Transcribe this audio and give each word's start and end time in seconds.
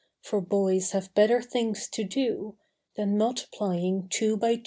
For 0.23 0.41
boys 0.41 0.93
have 0.93 1.13
better 1.13 1.43
things 1.43 1.87
to 1.89 2.03
do 2.03 2.57
Than 2.95 3.19
multiplying 3.19 4.07
two 4.09 4.35
by 4.35 4.55
two! 4.55 4.59